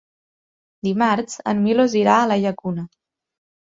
Dimarts 0.87 1.37
en 1.53 1.63
Milos 1.69 1.97
irà 2.03 2.19
a 2.19 2.27
la 2.35 2.43
Llacuna. 2.45 2.91